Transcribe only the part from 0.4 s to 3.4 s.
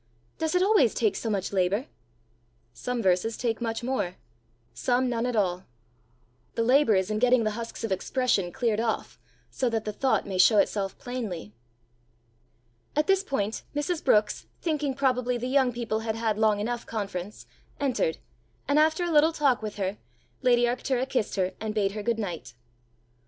it always take so much labour?" "Some verses